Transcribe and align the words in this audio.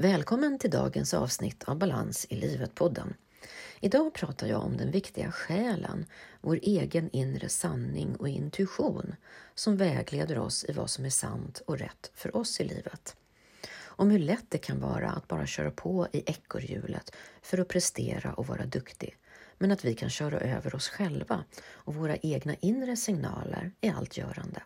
Välkommen 0.00 0.58
till 0.58 0.70
dagens 0.70 1.14
avsnitt 1.14 1.64
av 1.64 1.78
Balans 1.78 2.26
i 2.30 2.36
livet-podden. 2.36 3.14
Idag 3.80 4.14
pratar 4.14 4.46
jag 4.46 4.62
om 4.62 4.76
den 4.76 4.90
viktiga 4.90 5.32
själen, 5.32 6.06
vår 6.40 6.58
egen 6.62 7.10
inre 7.10 7.48
sanning 7.48 8.16
och 8.16 8.28
intuition 8.28 9.14
som 9.54 9.76
vägleder 9.76 10.38
oss 10.38 10.64
i 10.64 10.72
vad 10.72 10.90
som 10.90 11.04
är 11.04 11.10
sant 11.10 11.62
och 11.66 11.78
rätt 11.78 12.10
för 12.14 12.36
oss 12.36 12.60
i 12.60 12.64
livet. 12.64 13.16
Om 13.80 14.10
hur 14.10 14.18
lätt 14.18 14.46
det 14.48 14.58
kan 14.58 14.80
vara 14.80 15.10
att 15.10 15.28
bara 15.28 15.46
köra 15.46 15.70
på 15.70 16.08
i 16.12 16.22
ekorrhjulet 16.26 17.16
för 17.42 17.58
att 17.58 17.68
prestera 17.68 18.32
och 18.32 18.46
vara 18.46 18.66
duktig, 18.66 19.16
men 19.58 19.70
att 19.70 19.84
vi 19.84 19.94
kan 19.94 20.10
köra 20.10 20.40
över 20.40 20.74
oss 20.74 20.88
själva 20.88 21.44
och 21.66 21.94
våra 21.94 22.16
egna 22.16 22.54
inre 22.54 22.96
signaler 22.96 23.72
i 23.80 23.88
allt 23.88 24.16
görande. 24.16 24.62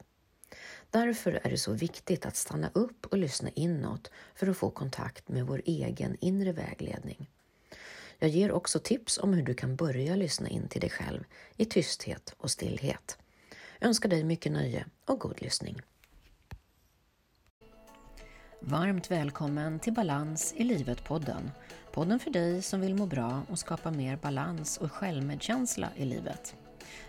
Därför 0.95 1.41
är 1.43 1.51
det 1.51 1.59
så 1.59 1.73
viktigt 1.73 2.27
att 2.27 2.37
stanna 2.37 2.71
upp 2.75 3.07
och 3.07 3.19
lyssna 3.19 3.49
inåt 3.55 4.11
för 4.35 4.47
att 4.47 4.57
få 4.57 4.71
kontakt 4.71 5.29
med 5.29 5.47
vår 5.47 5.63
egen 5.65 6.17
inre 6.21 6.53
vägledning. 6.53 7.31
Jag 8.19 8.31
ger 8.31 8.53
också 8.53 8.79
tips 8.79 9.19
om 9.19 9.35
hur 9.35 9.43
du 9.43 9.55
kan 9.55 9.77
börja 9.77 10.17
lyssna 10.17 10.49
in 10.49 10.69
till 10.69 10.81
dig 10.81 10.91
själv 10.91 11.25
i 11.57 11.65
tysthet 11.65 12.35
och 12.37 12.51
stillhet. 12.51 13.19
Jag 13.79 13.89
önskar 13.89 14.09
dig 14.09 14.25
mycket 14.25 14.53
nöje 14.53 14.87
och 15.05 15.21
god 15.21 15.43
lyssning. 15.43 15.81
Varmt 18.61 19.11
välkommen 19.11 19.79
till 19.79 19.93
Balans 19.93 20.55
i 20.57 20.65
livet-podden. 20.65 21.51
Podden 21.93 22.19
för 22.19 22.31
dig 22.31 22.63
som 22.63 22.81
vill 22.81 22.95
må 22.95 23.07
bra 23.07 23.43
och 23.51 23.59
skapa 23.59 23.91
mer 23.91 24.17
balans 24.17 24.79
och 24.79 24.93
självmedkänsla 24.93 25.89
i 25.97 26.05
livet. 26.05 26.57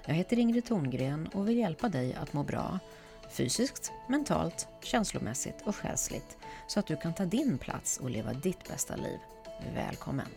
Jag 0.06 0.14
heter 0.14 0.40
Ingrid 0.40 0.66
Thorngren 0.66 1.28
och 1.28 1.50
vill 1.50 1.58
hjälpa 1.58 1.90
dig 1.90 2.14
att 2.14 2.34
må 2.34 2.44
bra 2.44 2.80
fysiskt, 3.30 3.92
mentalt, 4.10 4.68
känslomässigt 4.84 5.62
och 5.66 5.76
själsligt 5.76 6.38
så 6.68 6.80
att 6.80 6.88
du 6.88 6.96
kan 6.96 7.14
ta 7.14 7.26
din 7.26 7.58
plats 7.58 7.98
och 7.98 8.10
leva 8.10 8.34
ditt 8.34 8.68
bästa 8.70 8.96
liv. 8.96 9.20
Välkommen! 9.74 10.28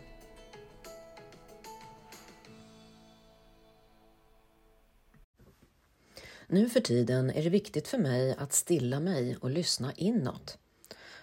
Nu 6.47 6.69
för 6.69 6.79
tiden 6.79 7.29
är 7.29 7.43
det 7.43 7.49
viktigt 7.49 7.87
för 7.87 7.97
mig 7.97 8.35
att 8.37 8.53
stilla 8.53 8.99
mig 8.99 9.37
och 9.41 9.49
lyssna 9.49 9.93
inåt. 9.95 10.57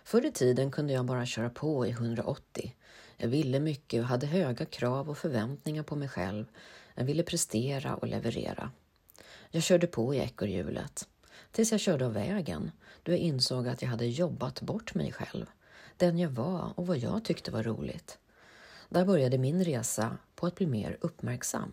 Förr 0.04 0.26
i 0.26 0.32
tiden 0.32 0.70
kunde 0.70 0.92
jag 0.92 1.04
bara 1.04 1.26
köra 1.26 1.50
på 1.50 1.86
i 1.86 1.90
180. 1.90 2.74
Jag 3.16 3.28
ville 3.28 3.60
mycket 3.60 4.00
och 4.00 4.06
hade 4.06 4.26
höga 4.26 4.64
krav 4.64 5.10
och 5.10 5.18
förväntningar 5.18 5.82
på 5.82 5.96
mig 5.96 6.08
själv. 6.08 6.46
Jag 6.94 7.04
ville 7.04 7.22
prestera 7.22 7.96
och 7.96 8.06
leverera. 8.06 8.70
Jag 9.50 9.62
körde 9.62 9.86
på 9.86 10.14
i 10.14 10.18
ekorrhjulet. 10.18 11.08
Tills 11.56 11.72
jag 11.72 11.80
körde 11.80 12.06
av 12.06 12.12
vägen, 12.12 12.70
då 13.02 13.12
jag 13.12 13.18
insåg 13.18 13.68
att 13.68 13.82
jag 13.82 13.88
hade 13.88 14.06
jobbat 14.06 14.60
bort 14.60 14.94
mig 14.94 15.12
själv, 15.12 15.46
den 15.96 16.18
jag 16.18 16.30
var 16.30 16.72
och 16.74 16.86
vad 16.86 16.98
jag 16.98 17.24
tyckte 17.24 17.50
var 17.50 17.62
roligt. 17.62 18.18
Där 18.88 19.04
började 19.04 19.38
min 19.38 19.64
resa 19.64 20.18
på 20.34 20.46
att 20.46 20.54
bli 20.54 20.66
mer 20.66 20.98
uppmärksam. 21.00 21.72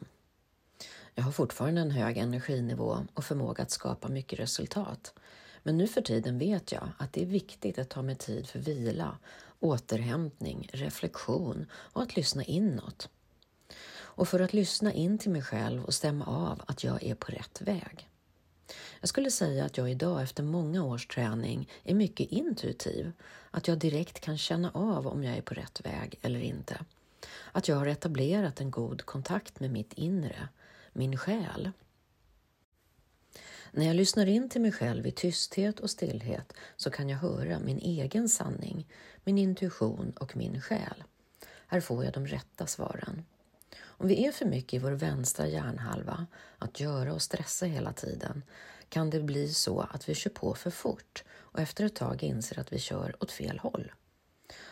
Jag 1.15 1.23
har 1.23 1.31
fortfarande 1.31 1.81
en 1.81 1.91
hög 1.91 2.17
energinivå 2.17 2.97
och 3.13 3.23
förmåga 3.25 3.63
att 3.63 3.71
skapa 3.71 4.07
mycket 4.07 4.39
resultat. 4.39 5.13
Men 5.63 5.77
nu 5.77 5.87
för 5.87 6.01
tiden 6.01 6.39
vet 6.39 6.71
jag 6.71 6.89
att 6.97 7.13
det 7.13 7.21
är 7.21 7.25
viktigt 7.25 7.79
att 7.79 7.89
ta 7.89 8.01
mig 8.01 8.15
tid 8.15 8.47
för 8.47 8.59
vila, 8.59 9.17
återhämtning, 9.59 10.69
reflektion 10.73 11.65
och 11.71 12.01
att 12.03 12.15
lyssna 12.15 12.43
inåt. 12.43 13.09
Och 13.93 14.27
för 14.27 14.39
att 14.39 14.53
lyssna 14.53 14.93
in 14.93 15.17
till 15.17 15.31
mig 15.31 15.41
själv 15.41 15.85
och 15.85 15.93
stämma 15.93 16.25
av 16.25 16.61
att 16.67 16.83
jag 16.83 17.03
är 17.03 17.15
på 17.15 17.31
rätt 17.31 17.61
väg. 17.61 18.09
Jag 18.99 19.09
skulle 19.09 19.31
säga 19.31 19.65
att 19.65 19.77
jag 19.77 19.91
idag 19.91 20.21
efter 20.21 20.43
många 20.43 20.83
års 20.83 21.07
träning 21.07 21.69
är 21.83 21.93
mycket 21.93 22.31
intuitiv. 22.31 23.11
Att 23.51 23.67
jag 23.67 23.77
direkt 23.77 24.19
kan 24.19 24.37
känna 24.37 24.71
av 24.71 25.07
om 25.07 25.23
jag 25.23 25.37
är 25.37 25.41
på 25.41 25.53
rätt 25.53 25.85
väg 25.85 26.19
eller 26.21 26.39
inte. 26.39 26.85
Att 27.51 27.67
jag 27.67 27.75
har 27.75 27.87
etablerat 27.87 28.61
en 28.61 28.71
god 28.71 29.05
kontakt 29.05 29.59
med 29.59 29.71
mitt 29.71 29.93
inre, 29.93 30.47
min 30.93 31.17
själ. 31.17 31.71
När 33.71 33.85
jag 33.85 33.95
lyssnar 33.95 34.25
in 34.25 34.49
till 34.49 34.61
mig 34.61 34.71
själv 34.71 35.07
i 35.07 35.11
tysthet 35.11 35.79
och 35.79 35.89
stillhet 35.89 36.53
så 36.75 36.89
kan 36.89 37.09
jag 37.09 37.17
höra 37.17 37.59
min 37.59 37.79
egen 37.79 38.29
sanning, 38.29 38.87
min 39.23 39.37
intuition 39.37 40.13
och 40.19 40.37
min 40.37 40.61
själ. 40.61 41.03
Här 41.67 41.81
får 41.81 42.03
jag 42.03 42.13
de 42.13 42.27
rätta 42.27 42.67
svaren. 42.67 43.25
Om 43.81 44.07
vi 44.07 44.25
är 44.25 44.31
för 44.31 44.45
mycket 44.45 44.73
i 44.73 44.79
vår 44.79 44.91
vänstra 44.91 45.47
hjärnhalva, 45.47 46.25
att 46.57 46.79
göra 46.79 47.13
och 47.13 47.21
stressa 47.21 47.65
hela 47.65 47.93
tiden, 47.93 48.43
kan 48.89 49.09
det 49.09 49.19
bli 49.19 49.53
så 49.53 49.79
att 49.79 50.09
vi 50.09 50.15
kör 50.15 50.31
på 50.31 50.55
för 50.55 50.71
fort 50.71 51.23
och 51.31 51.59
efter 51.59 51.85
ett 51.85 51.95
tag 51.95 52.23
inser 52.23 52.59
att 52.59 52.73
vi 52.73 52.79
kör 52.79 53.15
åt 53.19 53.31
fel 53.31 53.59
håll. 53.59 53.91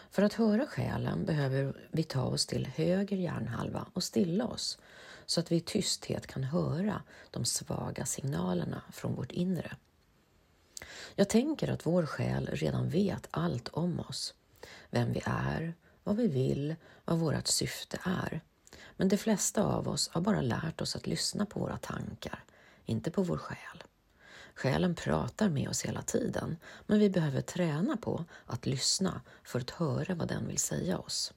För 0.10 0.24
att 0.24 0.34
höra 0.34 0.68
själen 0.68 1.26
behöver 1.26 1.74
vi 1.92 2.04
ta 2.04 2.24
oss 2.24 2.46
till 2.46 2.66
höger 2.66 3.18
hjärnhalva 3.18 3.86
och 3.94 4.04
stilla 4.04 4.46
oss 4.46 4.78
så 5.26 5.40
att 5.40 5.52
vi 5.52 5.56
i 5.56 5.62
tysthet 5.62 6.28
kan 6.28 6.44
höra 6.44 7.02
de 7.32 7.46
svaga 7.46 8.06
signalerna 8.06 8.82
från 8.92 9.16
vårt 9.16 9.32
inre. 9.32 9.76
Jag 11.16 11.30
tänker 11.30 11.68
att 11.68 11.86
vår 11.86 12.06
själ 12.06 12.50
redan 12.54 12.90
vet 12.90 13.28
allt 13.32 13.68
om 13.68 14.00
oss. 14.00 14.34
Vem 14.90 15.14
vi 15.14 15.22
är, 15.26 15.74
vad 16.04 16.16
vi 16.16 16.28
vill, 16.28 16.76
vad 17.06 17.20
vårt 17.20 17.48
syfte 17.48 18.00
är. 18.04 18.42
Men 18.98 19.08
de 19.08 19.18
flesta 19.18 19.64
av 19.64 19.88
oss 19.88 20.10
har 20.10 20.22
bara 20.22 20.42
lärt 20.42 20.82
oss 20.82 20.96
att 20.96 21.08
lyssna 21.08 21.46
på 21.46 21.60
våra 21.60 21.78
tankar, 21.78 22.44
inte 22.86 23.12
på 23.12 23.24
vår 23.24 23.38
själ. 23.38 23.84
Själen 24.56 24.96
pratar 24.96 25.50
med 25.50 25.70
oss 25.70 25.82
hela 25.82 26.02
tiden, 26.02 26.58
men 26.88 27.00
vi 27.00 27.10
behöver 27.10 27.42
träna 27.42 27.98
på 27.98 28.26
att 28.46 28.66
lyssna 28.66 29.22
för 29.44 29.60
att 29.60 29.70
höra 29.70 30.16
vad 30.16 30.28
den 30.28 30.48
vill 30.48 30.58
säga 30.58 30.98
oss. 30.98 31.34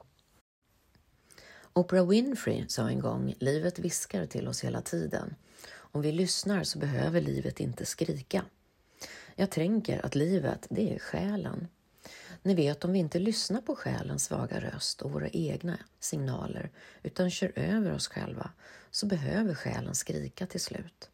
Oprah 1.73 2.07
Winfrey 2.07 2.65
sa 2.69 2.89
en 2.89 3.01
gång, 3.01 3.35
livet 3.39 3.79
viskar 3.79 4.27
till 4.27 4.49
oss 4.49 4.65
hela 4.65 4.81
tiden. 4.81 5.35
Om 5.75 6.03
vi 6.03 6.13
lyssnar 6.13 6.65
så 6.65 6.79
behöver 6.79 7.21
livet 7.21 7.61
inte 7.61 7.87
skrika. 7.87 8.45
Jag 9.37 9.51
tänker 9.51 10.07
att 10.07 10.15
livet, 10.15 10.67
det 10.71 10.95
är 10.95 10.99
själen. 10.99 11.69
Ni 12.47 12.55
vet, 12.55 12.85
om 12.85 12.93
vi 12.93 12.99
inte 12.99 13.19
lyssnar 13.19 13.61
på 13.61 13.77
själens 13.77 14.25
svaga 14.25 14.61
röst 14.61 15.03
och 15.03 15.13
våra 15.13 15.29
egna 15.29 15.79
signaler 16.01 16.71
utan 17.03 17.31
kör 17.31 17.53
över 17.57 17.93
oss 17.93 18.09
själva 18.09 18.51
så 18.91 19.07
behöver 19.07 19.55
själen 19.55 19.95
skrika 19.95 20.47
till 20.47 20.61
slut. 20.61 21.11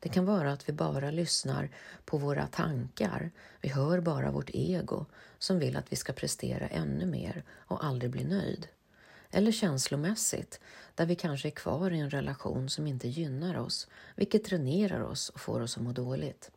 Det 0.00 0.08
kan 0.08 0.26
vara 0.26 0.52
att 0.52 0.68
vi 0.68 0.72
bara 0.72 1.10
lyssnar 1.10 1.70
på 2.04 2.18
våra 2.18 2.46
tankar. 2.46 3.30
Vi 3.60 3.68
hör 3.68 4.00
bara 4.00 4.30
vårt 4.30 4.50
ego 4.54 5.06
som 5.38 5.58
vill 5.58 5.76
att 5.76 5.92
vi 5.92 5.96
ska 5.96 6.12
prestera 6.12 6.66
ännu 6.66 7.06
mer 7.06 7.44
och 7.50 7.84
aldrig 7.84 8.10
bli 8.10 8.24
nöjd. 8.24 8.68
Eller 9.30 9.52
känslomässigt, 9.52 10.60
där 10.94 11.06
vi 11.06 11.14
kanske 11.14 11.48
är 11.48 11.50
kvar 11.50 11.90
i 11.90 11.98
en 11.98 12.10
relation 12.10 12.68
som 12.68 12.86
inte 12.86 13.08
gynnar 13.08 13.58
oss, 13.58 13.88
vilket 14.16 14.44
dränerar 14.44 15.00
oss 15.00 15.28
och 15.28 15.40
får 15.40 15.60
oss 15.60 15.76
att 15.76 15.82
må 15.82 15.92
dåligt. 15.92 16.50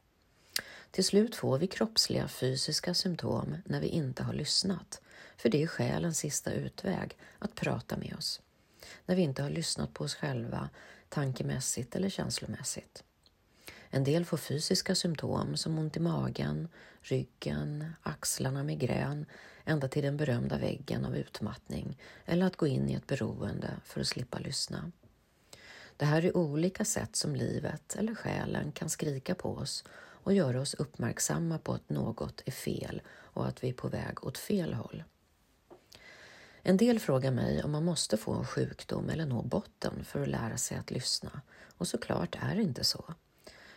Till 0.91 1.03
slut 1.03 1.35
får 1.35 1.57
vi 1.57 1.67
kroppsliga 1.67 2.27
fysiska 2.27 2.93
symptom 2.93 3.55
när 3.65 3.81
vi 3.81 3.87
inte 3.87 4.23
har 4.23 4.33
lyssnat, 4.33 5.01
för 5.37 5.49
det 5.49 5.63
är 5.63 5.67
själens 5.67 6.17
sista 6.17 6.53
utväg 6.53 7.17
att 7.39 7.55
prata 7.55 7.97
med 7.97 8.15
oss. 8.17 8.41
När 9.05 9.15
vi 9.15 9.21
inte 9.21 9.43
har 9.43 9.49
lyssnat 9.49 9.93
på 9.93 10.03
oss 10.03 10.15
själva 10.15 10.69
tankemässigt 11.09 11.95
eller 11.95 12.09
känslomässigt. 12.09 13.03
En 13.89 14.03
del 14.03 14.25
får 14.25 14.37
fysiska 14.37 14.95
symptom 14.95 15.57
som 15.57 15.79
ont 15.79 15.97
i 15.97 15.99
magen, 15.99 16.67
ryggen, 17.01 17.93
axlarna, 18.03 18.63
migrän, 18.63 19.25
ända 19.65 19.87
till 19.87 20.03
den 20.03 20.17
berömda 20.17 20.57
väggen 20.57 21.05
av 21.05 21.15
utmattning 21.15 21.97
eller 22.25 22.45
att 22.45 22.55
gå 22.55 22.67
in 22.67 22.89
i 22.89 22.93
ett 22.93 23.07
beroende 23.07 23.71
för 23.85 24.01
att 24.01 24.07
slippa 24.07 24.39
lyssna. 24.39 24.91
Det 25.97 26.05
här 26.05 26.25
är 26.25 26.37
olika 26.37 26.85
sätt 26.85 27.15
som 27.15 27.35
livet 27.35 27.95
eller 27.95 28.15
själen 28.15 28.71
kan 28.71 28.89
skrika 28.89 29.35
på 29.35 29.49
oss 29.49 29.83
och 30.29 30.35
göra 30.35 30.61
oss 30.61 30.73
uppmärksamma 30.73 31.57
på 31.57 31.73
att 31.73 31.89
något 31.89 32.41
är 32.45 32.51
fel 32.51 33.01
och 33.09 33.47
att 33.47 33.63
vi 33.63 33.69
är 33.69 33.73
på 33.73 33.87
väg 33.87 34.23
åt 34.23 34.37
fel 34.37 34.73
håll. 34.73 35.03
En 36.61 36.77
del 36.77 36.99
frågar 36.99 37.31
mig 37.31 37.63
om 37.63 37.71
man 37.71 37.85
måste 37.85 38.17
få 38.17 38.33
en 38.33 38.45
sjukdom 38.45 39.09
eller 39.09 39.25
nå 39.25 39.41
botten 39.41 40.05
för 40.05 40.21
att 40.21 40.27
lära 40.27 40.57
sig 40.57 40.77
att 40.77 40.91
lyssna 40.91 41.41
och 41.77 41.87
såklart 41.87 42.37
är 42.41 42.55
det 42.55 42.61
inte 42.61 42.83
så. 42.83 43.13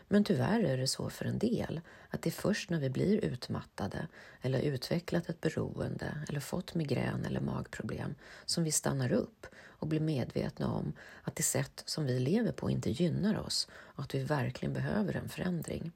Men 0.08 0.24
tyvärr 0.24 0.60
är 0.60 0.76
det 0.76 0.86
så 0.86 1.10
för 1.10 1.24
en 1.24 1.38
del 1.38 1.80
att 2.08 2.22
det 2.22 2.28
är 2.28 2.40
först 2.42 2.70
när 2.70 2.80
vi 2.80 2.90
blir 2.90 3.24
utmattade 3.24 4.08
eller 4.40 4.60
utvecklat 4.60 5.28
ett 5.28 5.40
beroende 5.40 6.24
eller 6.28 6.40
fått 6.40 6.74
migrän 6.74 7.24
eller 7.24 7.40
magproblem 7.40 8.14
som 8.44 8.64
vi 8.64 8.72
stannar 8.72 9.12
upp 9.12 9.46
och 9.64 9.86
blir 9.86 10.00
medvetna 10.00 10.72
om 10.72 10.92
att 11.22 11.36
det 11.36 11.42
sätt 11.42 11.82
som 11.86 12.06
vi 12.06 12.18
lever 12.18 12.52
på 12.52 12.70
inte 12.70 12.90
gynnar 12.90 13.38
oss 13.40 13.68
och 13.72 14.02
att 14.02 14.14
vi 14.14 14.24
verkligen 14.24 14.72
behöver 14.72 15.16
en 15.16 15.28
förändring. 15.28 15.92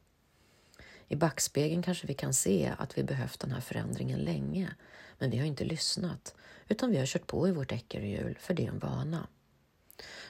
I 1.09 1.17
backspegeln 1.17 1.83
kanske 1.83 2.07
vi 2.07 2.15
kan 2.15 2.35
se 2.35 2.75
att 2.79 2.99
vi 2.99 3.03
behövt 3.03 3.41
den 3.41 3.53
här 3.53 3.61
förändringen 3.61 4.19
länge, 4.19 4.71
men 5.19 5.31
vi 5.31 5.39
har 5.39 5.47
inte 5.47 5.65
lyssnat, 5.65 6.35
utan 6.69 6.91
vi 6.91 6.99
har 6.99 7.07
kört 7.07 7.27
på 7.27 7.49
i 7.49 7.53
vårt 7.53 7.73
ekorrhjul 7.73 8.39
för 8.41 8.55
det 8.55 8.65
är 8.65 8.69
en 8.69 8.79
vana. 8.79 9.29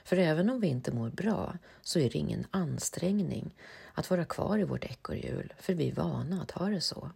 För 0.05 0.17
även 0.17 0.51
om 0.51 0.61
vi 0.61 0.67
inte 0.67 0.93
mår 0.93 1.11
bra 1.11 1.59
så 1.83 1.99
är 1.99 2.11
det 2.11 2.19
ingen 2.19 2.47
ansträngning 2.51 3.55
att 3.95 4.11
vara 4.11 4.25
kvar 4.25 4.59
i 4.59 4.65
vårt 4.65 4.85
ekorrhjul, 4.85 5.55
för 5.59 5.75
vi 5.75 5.89
är 5.89 5.95
vana 5.95 6.43
att 6.43 6.51
ha 6.51 6.69
det 6.69 6.81
så. 6.81 7.11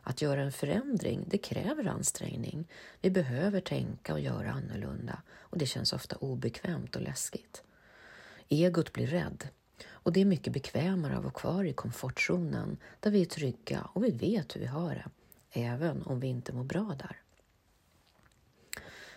Att 0.00 0.22
göra 0.22 0.42
en 0.42 0.52
förändring, 0.52 1.24
det 1.26 1.38
kräver 1.38 1.86
ansträngning. 1.86 2.68
Vi 3.00 3.10
behöver 3.10 3.60
tänka 3.60 4.12
och 4.12 4.20
göra 4.20 4.52
annorlunda 4.52 5.22
och 5.38 5.58
det 5.58 5.66
känns 5.66 5.92
ofta 5.92 6.16
obekvämt 6.16 6.96
och 6.96 7.02
läskigt. 7.02 7.62
Egot 8.48 8.92
blir 8.92 9.06
rädd 9.06 9.48
och 10.02 10.12
det 10.12 10.20
är 10.20 10.24
mycket 10.24 10.52
bekvämare 10.52 11.16
att 11.16 11.22
vara 11.22 11.32
kvar 11.32 11.64
i 11.64 11.72
komfortzonen 11.72 12.76
där 13.00 13.10
vi 13.10 13.20
är 13.20 13.26
trygga 13.26 13.88
och 13.92 14.04
vi 14.04 14.10
vet 14.10 14.56
hur 14.56 14.60
vi 14.60 14.66
har 14.66 14.94
det, 14.94 15.10
även 15.60 16.02
om 16.02 16.20
vi 16.20 16.26
inte 16.26 16.52
mår 16.52 16.64
bra 16.64 16.96
där. 16.98 17.22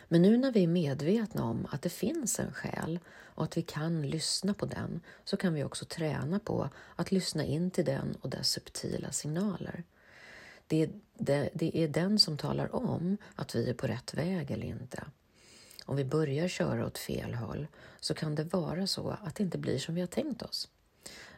Men 0.07 0.21
nu 0.21 0.37
när 0.37 0.51
vi 0.51 0.63
är 0.63 0.67
medvetna 0.67 1.43
om 1.43 1.67
att 1.71 1.81
det 1.81 1.89
finns 1.89 2.39
en 2.39 2.53
själ 2.53 2.99
och 3.09 3.43
att 3.43 3.57
vi 3.57 3.61
kan 3.61 4.01
lyssna 4.09 4.53
på 4.53 4.65
den 4.65 5.01
så 5.23 5.37
kan 5.37 5.53
vi 5.53 5.63
också 5.63 5.85
träna 5.85 6.39
på 6.39 6.69
att 6.95 7.11
lyssna 7.11 7.43
in 7.43 7.71
till 7.71 7.85
den 7.85 8.17
och 8.21 8.29
dess 8.29 8.49
subtila 8.49 9.11
signaler. 9.11 9.83
Det 10.67 10.83
är, 10.83 10.89
det, 11.17 11.49
det 11.53 11.77
är 11.77 11.87
den 11.87 12.19
som 12.19 12.37
talar 12.37 12.75
om 12.75 13.17
att 13.35 13.55
vi 13.55 13.69
är 13.69 13.73
på 13.73 13.87
rätt 13.87 14.13
väg 14.13 14.51
eller 14.51 14.67
inte. 14.67 15.03
Om 15.85 15.95
vi 15.95 16.05
börjar 16.05 16.47
köra 16.47 16.85
åt 16.85 16.97
fel 16.97 17.33
håll 17.33 17.67
så 17.99 18.13
kan 18.13 18.35
det 18.35 18.43
vara 18.43 18.87
så 18.87 19.09
att 19.23 19.35
det 19.35 19.43
inte 19.43 19.57
blir 19.57 19.79
som 19.79 19.95
vi 19.95 20.01
har 20.01 20.07
tänkt 20.07 20.41
oss. 20.41 20.69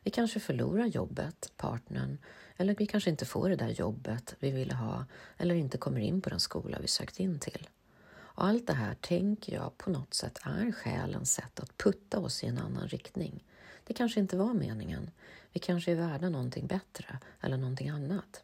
Vi 0.04 0.12
kanske 0.12 0.40
förlorar 0.40 0.86
jobbet, 0.86 1.52
partnern, 1.58 2.18
eller 2.58 2.76
vi 2.76 2.86
kanske 2.86 3.10
inte 3.10 3.26
får 3.26 3.50
det 3.50 3.56
där 3.56 3.70
jobbet 3.70 4.36
vi 4.40 4.52
ville 4.52 4.74
ha 4.74 5.06
eller 5.38 5.56
inte 5.56 5.78
kommer 5.78 6.00
in 6.00 6.22
på 6.22 6.30
den 6.30 6.40
skola 6.40 6.78
vi 6.82 6.88
sökt 6.88 7.20
in 7.20 7.40
till. 7.40 7.70
Och 8.10 8.46
allt 8.46 8.68
det 8.68 8.74
här 8.74 8.94
tänker 8.94 9.54
jag 9.54 9.78
på 9.78 9.90
något 9.90 10.14
sätt 10.14 10.40
är 10.44 10.72
själens 10.72 11.34
sätt 11.34 11.60
att 11.60 11.78
putta 11.78 12.20
oss 12.20 12.44
i 12.44 12.48
en 12.48 12.58
annan 12.58 12.88
riktning. 12.88 13.44
Det 13.84 13.94
kanske 13.94 14.20
inte 14.20 14.38
var 14.38 14.54
meningen. 14.54 15.12
Vi 15.52 15.60
kanske 15.60 15.92
är 15.92 15.96
värda 15.96 16.30
någonting 16.30 16.68
bättre 16.68 17.20
eller 17.42 17.58
någonting 17.58 17.90
annat. 17.90 18.44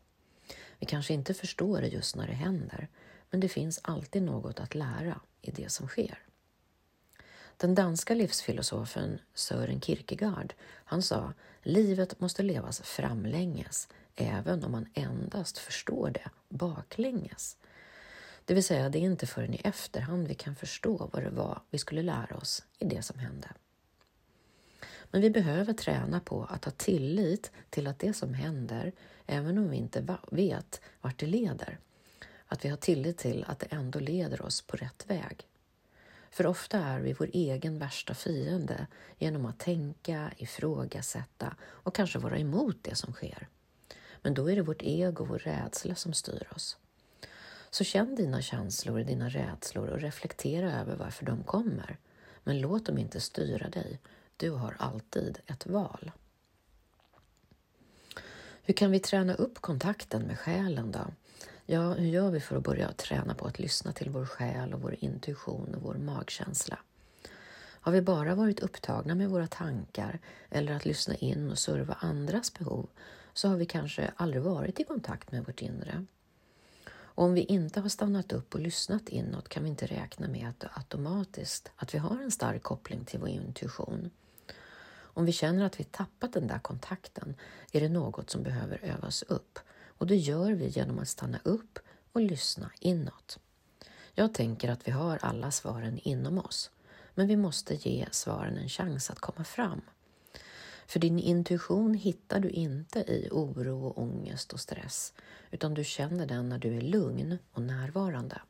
Vi 0.79 0.85
kanske 0.85 1.13
inte 1.13 1.33
förstår 1.33 1.81
det 1.81 1.87
just 1.87 2.15
när 2.15 2.27
det 2.27 2.33
händer, 2.33 2.87
men 3.29 3.39
det 3.39 3.49
finns 3.49 3.79
alltid 3.83 4.23
något 4.23 4.59
att 4.59 4.75
lära 4.75 5.19
i 5.41 5.51
det 5.51 5.71
som 5.71 5.87
sker. 5.87 6.19
Den 7.57 7.75
danska 7.75 8.13
livsfilosofen 8.13 9.19
Sören 9.33 9.81
Kierkegaard, 9.81 10.53
han 10.63 11.01
sa 11.01 11.33
livet 11.63 12.19
måste 12.19 12.43
levas 12.43 12.81
framlänges, 12.81 13.87
även 14.15 14.63
om 14.63 14.71
man 14.71 14.89
endast 14.93 15.57
förstår 15.57 16.09
det 16.09 16.29
baklänges. 16.49 17.57
Det 18.45 18.53
vill 18.53 18.63
säga, 18.63 18.89
det 18.89 18.99
är 18.99 19.01
inte 19.01 19.27
förrän 19.27 19.53
i 19.53 19.61
efterhand 19.63 20.27
vi 20.27 20.33
kan 20.33 20.55
förstå 20.55 21.09
vad 21.13 21.23
det 21.23 21.29
var 21.29 21.61
vi 21.69 21.77
skulle 21.77 22.01
lära 22.01 22.37
oss 22.37 22.63
i 22.79 22.85
det 22.85 23.01
som 23.01 23.19
hände. 23.19 23.47
Men 25.11 25.21
vi 25.21 25.29
behöver 25.29 25.73
träna 25.73 26.19
på 26.19 26.43
att 26.43 26.65
ha 26.65 26.71
tillit 26.71 27.51
till 27.69 27.87
att 27.87 27.99
det 27.99 28.13
som 28.13 28.33
händer, 28.33 28.91
även 29.25 29.57
om 29.57 29.69
vi 29.69 29.77
inte 29.77 30.17
vet 30.31 30.81
vart 31.01 31.19
det 31.19 31.25
leder, 31.25 31.79
att 32.45 32.65
vi 32.65 32.69
har 32.69 32.77
tillit 32.77 33.17
till 33.17 33.45
att 33.47 33.59
det 33.59 33.67
ändå 33.69 33.99
leder 33.99 34.41
oss 34.41 34.61
på 34.61 34.77
rätt 34.77 35.05
väg. 35.07 35.47
För 36.33 36.45
ofta 36.45 36.77
är 36.79 36.99
vi 36.99 37.13
vår 37.13 37.29
egen 37.33 37.79
värsta 37.79 38.13
fiende 38.13 38.87
genom 39.17 39.45
att 39.45 39.59
tänka, 39.59 40.31
ifrågasätta 40.37 41.55
och 41.61 41.95
kanske 41.95 42.19
vara 42.19 42.37
emot 42.37 42.77
det 42.81 42.95
som 42.95 43.13
sker. 43.13 43.47
Men 44.21 44.33
då 44.33 44.51
är 44.51 44.55
det 44.55 44.61
vårt 44.61 44.81
ego 44.81 45.23
och 45.23 45.29
vår 45.29 45.39
rädsla 45.39 45.95
som 45.95 46.13
styr 46.13 46.47
oss. 46.55 46.77
Så 47.69 47.83
känn 47.83 48.15
dina 48.15 48.41
känslor, 48.41 48.99
dina 48.99 49.29
rädslor 49.29 49.87
och 49.87 50.01
reflektera 50.01 50.79
över 50.79 50.95
varför 50.95 51.25
de 51.25 51.43
kommer. 51.43 51.97
Men 52.43 52.61
låt 52.61 52.85
dem 52.85 52.97
inte 52.97 53.21
styra 53.21 53.69
dig. 53.69 53.99
Du 54.37 54.49
har 54.49 54.75
alltid 54.79 55.39
ett 55.45 55.65
val. 55.65 56.11
Hur 58.63 58.73
kan 58.73 58.91
vi 58.91 58.99
träna 58.99 59.33
upp 59.33 59.61
kontakten 59.61 60.21
med 60.21 60.39
själen 60.39 60.91
då? 60.91 61.05
Ja, 61.65 61.93
hur 61.93 62.07
gör 62.07 62.31
vi 62.31 62.39
för 62.39 62.55
att 62.55 62.63
börja 62.63 62.91
träna 62.91 63.35
på 63.35 63.45
att 63.45 63.59
lyssna 63.59 63.91
till 63.91 64.09
vår 64.09 64.25
själ 64.25 64.73
och 64.73 64.81
vår 64.81 64.95
intuition 64.99 65.75
och 65.75 65.81
vår 65.81 65.93
magkänsla? 65.93 66.79
Har 67.55 67.91
vi 67.91 68.01
bara 68.01 68.35
varit 68.35 68.59
upptagna 68.59 69.15
med 69.15 69.29
våra 69.29 69.47
tankar 69.47 70.19
eller 70.49 70.73
att 70.73 70.85
lyssna 70.85 71.15
in 71.15 71.51
och 71.51 71.59
serva 71.59 71.93
andras 71.93 72.53
behov 72.53 72.89
så 73.33 73.47
har 73.47 73.55
vi 73.55 73.65
kanske 73.65 74.11
aldrig 74.15 74.43
varit 74.43 74.79
i 74.79 74.83
kontakt 74.83 75.31
med 75.31 75.45
vårt 75.45 75.61
inre. 75.61 76.05
Och 76.89 77.23
om 77.23 77.33
vi 77.33 77.41
inte 77.41 77.79
har 77.79 77.89
stannat 77.89 78.33
upp 78.33 78.53
och 78.53 78.59
lyssnat 78.59 79.09
inåt 79.09 79.49
kan 79.49 79.63
vi 79.63 79.69
inte 79.69 79.85
räkna 79.85 80.27
med 80.27 80.49
att 80.49 80.77
automatiskt 80.77 81.71
att 81.75 81.93
vi 81.93 81.97
har 81.97 82.21
en 82.21 82.31
stark 82.31 82.63
koppling 82.63 83.05
till 83.05 83.19
vår 83.19 83.29
intuition. 83.29 84.09
Om 84.95 85.25
vi 85.25 85.31
känner 85.31 85.65
att 85.65 85.79
vi 85.79 85.83
tappat 85.83 86.33
den 86.33 86.47
där 86.47 86.59
kontakten 86.59 87.35
är 87.71 87.81
det 87.81 87.89
något 87.89 88.29
som 88.29 88.43
behöver 88.43 88.79
övas 88.83 89.23
upp 89.23 89.59
och 90.03 90.07
det 90.07 90.15
gör 90.15 90.51
vi 90.51 90.67
genom 90.67 90.99
att 90.99 91.07
stanna 91.07 91.39
upp 91.43 91.79
och 92.11 92.21
lyssna 92.21 92.71
inåt. 92.79 93.39
Jag 94.13 94.33
tänker 94.33 94.69
att 94.69 94.87
vi 94.87 94.91
har 94.91 95.17
alla 95.21 95.51
svaren 95.51 95.99
inom 96.03 96.37
oss, 96.37 96.71
men 97.13 97.27
vi 97.27 97.35
måste 97.35 97.75
ge 97.75 98.07
svaren 98.11 98.57
en 98.57 98.69
chans 98.69 99.09
att 99.09 99.19
komma 99.19 99.43
fram. 99.43 99.81
För 100.87 100.99
din 100.99 101.19
intuition 101.19 101.93
hittar 101.93 102.39
du 102.39 102.49
inte 102.49 102.99
i 102.99 103.29
oro 103.31 103.85
och 103.85 104.01
ångest 104.01 104.53
och 104.53 104.59
stress, 104.59 105.13
utan 105.51 105.73
du 105.73 105.83
känner 105.83 106.25
den 106.25 106.49
när 106.49 106.59
du 106.59 106.77
är 106.77 106.81
lugn 106.81 107.37
och 107.51 107.61
närvarande. 107.61 108.41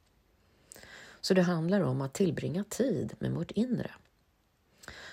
Så 1.22 1.34
det 1.34 1.42
handlar 1.42 1.82
om 1.82 2.02
att 2.02 2.14
tillbringa 2.14 2.64
tid 2.64 3.14
med 3.20 3.32
vårt 3.32 3.52
inre. 3.52 3.92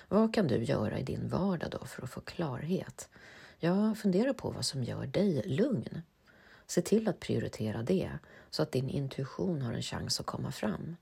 Vad 0.07 0.33
kan 0.33 0.47
du 0.47 0.63
göra 0.63 0.99
i 0.99 1.03
din 1.03 1.29
vardag 1.29 1.71
då 1.71 1.85
för 1.85 2.03
att 2.03 2.09
få 2.09 2.21
klarhet? 2.21 3.09
Ja, 3.59 3.95
fundera 3.95 4.33
på 4.33 4.49
vad 4.49 4.65
som 4.65 4.83
gör 4.83 5.05
dig 5.05 5.43
lugn. 5.45 6.01
Se 6.71 6.81
till 6.81 7.07
att 7.07 7.19
prioritera 7.19 7.83
det 7.83 8.11
så 8.49 8.63
att 8.63 8.71
din 8.71 8.89
intuition 8.89 9.61
har 9.61 9.73
en 9.73 9.81
chans 9.81 10.19
att 10.19 10.25
komma 10.25 10.51
fram. 10.51 10.95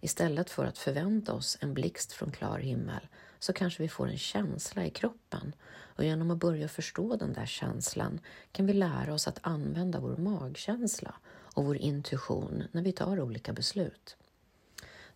Istället 0.00 0.50
för 0.50 0.64
att 0.64 0.78
förvänta 0.78 1.32
oss 1.32 1.58
en 1.60 1.74
blixt 1.74 2.12
från 2.12 2.30
klar 2.30 2.58
himmel 2.58 3.08
så 3.38 3.52
kanske 3.52 3.82
vi 3.82 3.88
får 3.88 4.08
en 4.08 4.18
känsla 4.18 4.86
i 4.86 4.90
kroppen 4.90 5.54
och 5.70 6.04
genom 6.04 6.30
att 6.30 6.38
börja 6.38 6.68
förstå 6.68 7.16
den 7.16 7.32
där 7.32 7.46
känslan 7.46 8.20
kan 8.52 8.66
vi 8.66 8.72
lära 8.72 9.14
oss 9.14 9.28
att 9.28 9.38
använda 9.42 10.00
vår 10.00 10.16
magkänsla 10.16 11.14
och 11.28 11.64
vår 11.64 11.76
intuition 11.76 12.64
när 12.72 12.82
vi 12.82 12.92
tar 12.92 13.20
olika 13.20 13.52
beslut. 13.52 14.16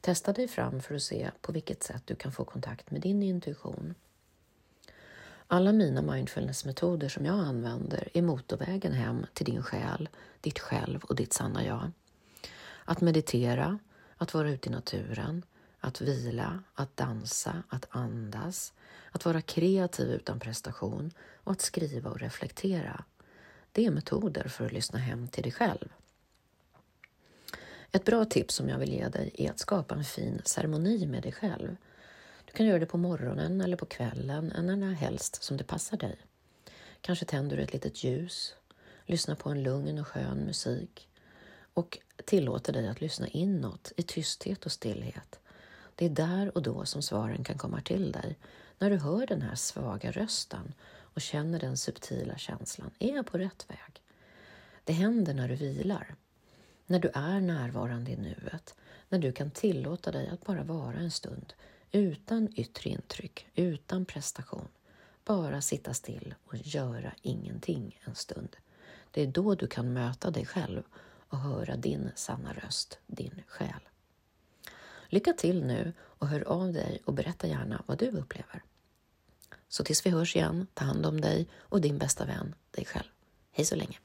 Testa 0.00 0.32
dig 0.32 0.48
fram 0.48 0.80
för 0.80 0.94
att 0.94 1.02
se 1.02 1.30
på 1.40 1.52
vilket 1.52 1.82
sätt 1.82 2.02
du 2.04 2.14
kan 2.14 2.32
få 2.32 2.44
kontakt 2.44 2.90
med 2.90 3.00
din 3.00 3.22
intuition. 3.22 3.94
Alla 5.48 5.72
mina 5.72 6.02
mindfulnessmetoder 6.02 7.08
som 7.08 7.26
jag 7.26 7.38
använder 7.38 8.08
är 8.14 8.22
motorvägen 8.22 8.92
hem 8.92 9.26
till 9.34 9.46
din 9.46 9.62
själ, 9.62 10.08
ditt 10.40 10.58
själv 10.58 11.04
och 11.04 11.16
ditt 11.16 11.32
sanna 11.32 11.64
jag. 11.64 11.90
Att 12.84 13.00
meditera, 13.00 13.78
att 14.16 14.34
vara 14.34 14.50
ute 14.50 14.68
i 14.68 14.72
naturen, 14.72 15.44
att 15.80 16.00
vila, 16.00 16.62
att 16.74 16.96
dansa, 16.96 17.62
att 17.68 17.86
andas, 17.90 18.72
att 19.10 19.24
vara 19.24 19.40
kreativ 19.40 20.10
utan 20.10 20.40
prestation 20.40 21.10
och 21.44 21.52
att 21.52 21.60
skriva 21.60 22.10
och 22.10 22.20
reflektera. 22.20 23.04
Det 23.72 23.86
är 23.86 23.90
metoder 23.90 24.48
för 24.48 24.66
att 24.66 24.72
lyssna 24.72 24.98
hem 24.98 25.28
till 25.28 25.42
dig 25.42 25.52
själv. 25.52 25.88
Ett 27.92 28.04
bra 28.04 28.24
tips 28.24 28.54
som 28.54 28.68
jag 28.68 28.78
vill 28.78 28.92
ge 28.92 29.08
dig 29.08 29.30
är 29.38 29.50
att 29.50 29.58
skapa 29.58 29.94
en 29.94 30.04
fin 30.04 30.40
ceremoni 30.44 31.06
med 31.06 31.22
dig 31.22 31.32
själv. 31.32 31.76
Du 32.56 32.58
kan 32.58 32.66
göra 32.66 32.78
det 32.78 32.86
på 32.86 32.98
morgonen 32.98 33.60
eller 33.60 33.76
på 33.76 33.86
kvällen 33.86 34.52
eller 34.52 34.76
när 34.76 34.92
helst 34.92 35.42
som 35.42 35.56
det 35.56 35.64
passar 35.64 35.96
dig. 35.96 36.16
Kanske 37.00 37.24
tänder 37.24 37.56
du 37.56 37.62
ett 37.62 37.72
litet 37.72 38.04
ljus, 38.04 38.54
lyssnar 39.06 39.34
på 39.34 39.50
en 39.50 39.62
lugn 39.62 39.98
och 39.98 40.08
skön 40.08 40.38
musik 40.38 41.08
och 41.74 41.98
tillåter 42.24 42.72
dig 42.72 42.88
att 42.88 43.00
lyssna 43.00 43.28
inåt 43.28 43.92
i 43.96 44.02
tysthet 44.02 44.66
och 44.66 44.72
stillhet. 44.72 45.40
Det 45.94 46.04
är 46.04 46.10
där 46.10 46.56
och 46.56 46.62
då 46.62 46.84
som 46.84 47.02
svaren 47.02 47.44
kan 47.44 47.58
komma 47.58 47.80
till 47.80 48.12
dig. 48.12 48.38
När 48.78 48.90
du 48.90 48.96
hör 48.96 49.26
den 49.26 49.42
här 49.42 49.54
svaga 49.54 50.10
rösten 50.10 50.74
och 50.88 51.20
känner 51.20 51.60
den 51.60 51.76
subtila 51.76 52.38
känslan. 52.38 52.90
Är 52.98 53.14
jag 53.14 53.26
på 53.26 53.38
rätt 53.38 53.66
väg? 53.70 54.02
Det 54.84 54.92
händer 54.92 55.34
när 55.34 55.48
du 55.48 55.54
vilar. 55.54 56.14
När 56.86 56.98
du 56.98 57.10
är 57.14 57.40
närvarande 57.40 58.10
i 58.10 58.16
nuet. 58.16 58.74
När 59.08 59.18
du 59.18 59.32
kan 59.32 59.50
tillåta 59.50 60.12
dig 60.12 60.28
att 60.28 60.44
bara 60.44 60.64
vara 60.64 60.96
en 60.96 61.10
stund 61.10 61.54
utan 61.92 62.48
yttre 62.54 62.90
intryck, 62.90 63.48
utan 63.54 64.04
prestation. 64.04 64.68
Bara 65.24 65.60
sitta 65.60 65.94
still 65.94 66.34
och 66.44 66.56
göra 66.56 67.12
ingenting 67.22 68.00
en 68.04 68.14
stund. 68.14 68.56
Det 69.10 69.22
är 69.22 69.26
då 69.26 69.54
du 69.54 69.66
kan 69.66 69.92
möta 69.92 70.30
dig 70.30 70.46
själv 70.46 70.82
och 71.28 71.38
höra 71.38 71.76
din 71.76 72.10
sanna 72.14 72.52
röst, 72.52 72.98
din 73.06 73.42
själ. 73.46 73.88
Lycka 75.08 75.32
till 75.32 75.64
nu 75.64 75.92
och 76.00 76.28
hör 76.28 76.48
av 76.48 76.72
dig 76.72 77.02
och 77.04 77.14
berätta 77.14 77.46
gärna 77.46 77.82
vad 77.86 77.98
du 77.98 78.08
upplever. 78.10 78.62
Så 79.68 79.84
tills 79.84 80.06
vi 80.06 80.10
hörs 80.10 80.36
igen, 80.36 80.66
ta 80.74 80.84
hand 80.84 81.06
om 81.06 81.20
dig 81.20 81.48
och 81.54 81.80
din 81.80 81.98
bästa 81.98 82.24
vän, 82.24 82.54
dig 82.70 82.84
själv. 82.84 83.08
Hej 83.52 83.64
så 83.64 83.76
länge! 83.76 83.98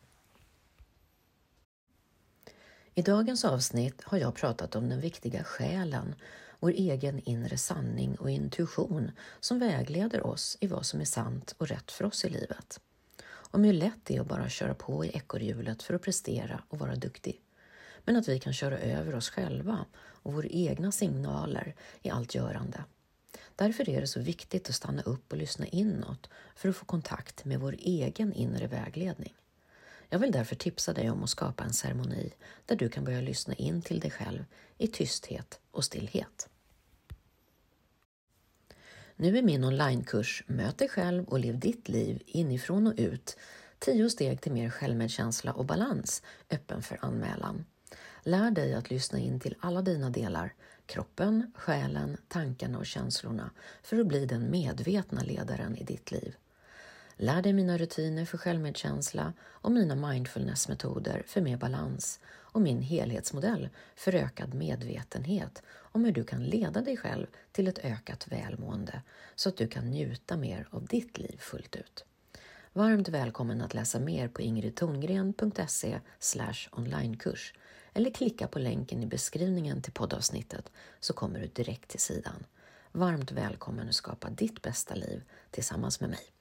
I 2.95 3.01
dagens 3.01 3.45
avsnitt 3.45 4.03
har 4.03 4.17
jag 4.17 4.35
pratat 4.35 4.75
om 4.75 4.89
den 4.89 5.01
viktiga 5.01 5.43
själen, 5.43 6.15
vår 6.59 6.69
egen 6.71 7.19
inre 7.19 7.57
sanning 7.57 8.15
och 8.15 8.29
intuition 8.29 9.11
som 9.39 9.59
vägleder 9.59 10.27
oss 10.27 10.57
i 10.59 10.67
vad 10.67 10.85
som 10.85 11.01
är 11.01 11.05
sant 11.05 11.55
och 11.57 11.67
rätt 11.67 11.91
för 11.91 12.05
oss 12.05 12.25
i 12.25 12.29
livet. 12.29 12.79
om 13.23 13.63
hur 13.63 13.73
lätt 13.73 13.99
det 14.03 14.15
är 14.15 14.21
att 14.21 14.27
bara 14.27 14.49
köra 14.49 14.73
på 14.73 15.05
i 15.05 15.09
ekorrhjulet 15.09 15.83
för 15.83 15.93
att 15.93 16.01
prestera 16.01 16.63
och 16.69 16.79
vara 16.79 16.95
duktig. 16.95 17.41
Men 18.05 18.15
att 18.15 18.27
vi 18.27 18.39
kan 18.39 18.53
köra 18.53 18.79
över 18.79 19.15
oss 19.15 19.29
själva 19.29 19.85
och 19.97 20.33
våra 20.33 20.47
egna 20.47 20.91
signaler 20.91 21.75
i 22.01 22.09
allt 22.09 22.35
görande. 22.35 22.83
Därför 23.55 23.89
är 23.89 24.01
det 24.01 24.07
så 24.07 24.19
viktigt 24.19 24.69
att 24.69 24.75
stanna 24.75 25.01
upp 25.01 25.31
och 25.31 25.37
lyssna 25.37 25.65
inåt 25.65 26.29
för 26.55 26.69
att 26.69 26.75
få 26.75 26.85
kontakt 26.85 27.45
med 27.45 27.59
vår 27.59 27.75
egen 27.79 28.33
inre 28.33 28.67
vägledning. 28.67 29.33
Jag 30.13 30.19
vill 30.19 30.31
därför 30.31 30.55
tipsa 30.55 30.93
dig 30.93 31.09
om 31.09 31.23
att 31.23 31.29
skapa 31.29 31.63
en 31.63 31.73
ceremoni 31.73 32.33
där 32.65 32.75
du 32.75 32.89
kan 32.89 33.03
börja 33.03 33.21
lyssna 33.21 33.53
in 33.53 33.81
till 33.81 33.99
dig 33.99 34.11
själv 34.11 34.45
i 34.77 34.87
tysthet 34.87 35.59
och 35.71 35.83
stillhet. 35.83 36.49
Nu 39.15 39.37
är 39.37 39.41
min 39.41 39.63
onlinekurs 39.63 40.43
Möt 40.47 40.77
dig 40.77 40.89
själv 40.89 41.25
och 41.25 41.39
lev 41.39 41.59
ditt 41.59 41.89
liv 41.89 42.23
inifrån 42.25 42.87
och 42.87 42.93
ut 42.97 43.37
10 43.79 44.09
steg 44.09 44.41
till 44.41 44.51
mer 44.51 44.69
självmedkänsla 44.69 45.53
och 45.53 45.65
balans 45.65 46.23
öppen 46.49 46.81
för 46.81 46.97
anmälan. 47.01 47.65
Lär 48.23 48.51
dig 48.51 48.73
att 48.73 48.89
lyssna 48.89 49.19
in 49.19 49.39
till 49.39 49.55
alla 49.59 49.81
dina 49.81 50.09
delar, 50.09 50.53
kroppen, 50.85 51.51
själen, 51.55 52.17
tankarna 52.27 52.77
och 52.77 52.85
känslorna 52.85 53.51
för 53.83 53.99
att 53.99 54.07
bli 54.07 54.25
den 54.25 54.51
medvetna 54.51 55.21
ledaren 55.21 55.77
i 55.77 55.83
ditt 55.83 56.11
liv. 56.11 56.35
Lär 57.23 57.41
dig 57.41 57.53
mina 57.53 57.77
rutiner 57.77 58.25
för 58.25 58.37
självmedkänsla 58.37 59.33
och 59.41 59.71
mina 59.71 59.95
mindfulnessmetoder 59.95 61.23
för 61.27 61.41
mer 61.41 61.57
balans 61.57 62.19
och 62.27 62.61
min 62.61 62.81
helhetsmodell 62.81 63.69
för 63.95 64.15
ökad 64.15 64.53
medvetenhet 64.53 65.63
om 65.69 66.05
hur 66.05 66.11
du 66.11 66.23
kan 66.23 66.43
leda 66.43 66.81
dig 66.81 66.97
själv 66.97 67.27
till 67.51 67.67
ett 67.67 67.79
ökat 67.79 68.27
välmående 68.27 69.01
så 69.35 69.49
att 69.49 69.57
du 69.57 69.67
kan 69.67 69.85
njuta 69.85 70.37
mer 70.37 70.67
av 70.71 70.85
ditt 70.85 71.17
liv 71.17 71.37
fullt 71.39 71.75
ut. 71.75 72.05
Varmt 72.73 73.09
välkommen 73.09 73.61
att 73.61 73.73
läsa 73.73 73.99
mer 73.99 74.27
på 74.27 74.41
ingrid.torngren.se 74.41 75.99
onlinekurs 76.71 77.53
eller 77.93 78.11
klicka 78.11 78.47
på 78.47 78.59
länken 78.59 79.03
i 79.03 79.05
beskrivningen 79.05 79.81
till 79.81 79.93
poddavsnittet 79.93 80.71
så 80.99 81.13
kommer 81.13 81.39
du 81.39 81.47
direkt 81.47 81.89
till 81.89 81.99
sidan. 81.99 82.45
Varmt 82.91 83.31
välkommen 83.31 83.87
att 83.87 83.95
skapa 83.95 84.29
ditt 84.29 84.61
bästa 84.61 84.95
liv 84.95 85.23
tillsammans 85.51 85.99
med 85.99 86.09
mig. 86.09 86.31